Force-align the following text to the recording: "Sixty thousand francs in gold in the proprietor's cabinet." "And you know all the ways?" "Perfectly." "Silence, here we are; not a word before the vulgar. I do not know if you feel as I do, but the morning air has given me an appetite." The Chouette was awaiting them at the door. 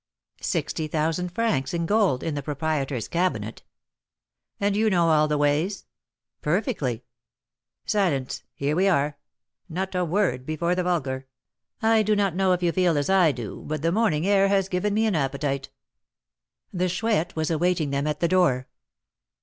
"Sixty 0.41 0.87
thousand 0.87 1.29
francs 1.29 1.75
in 1.75 1.85
gold 1.85 2.23
in 2.23 2.33
the 2.33 2.41
proprietor's 2.41 3.07
cabinet." 3.07 3.61
"And 4.59 4.75
you 4.75 4.89
know 4.89 5.09
all 5.09 5.27
the 5.27 5.37
ways?" 5.37 5.85
"Perfectly." 6.41 7.03
"Silence, 7.85 8.41
here 8.55 8.75
we 8.75 8.87
are; 8.87 9.19
not 9.69 9.93
a 9.93 10.03
word 10.03 10.43
before 10.43 10.73
the 10.73 10.81
vulgar. 10.81 11.27
I 11.83 12.01
do 12.01 12.15
not 12.15 12.33
know 12.33 12.51
if 12.53 12.63
you 12.63 12.71
feel 12.71 12.97
as 12.97 13.11
I 13.11 13.31
do, 13.31 13.63
but 13.67 13.83
the 13.83 13.91
morning 13.91 14.25
air 14.25 14.47
has 14.47 14.69
given 14.69 14.95
me 14.95 15.05
an 15.05 15.13
appetite." 15.13 15.69
The 16.73 16.89
Chouette 16.89 17.35
was 17.35 17.51
awaiting 17.51 17.91
them 17.91 18.07
at 18.07 18.21
the 18.21 18.27
door. 18.27 18.69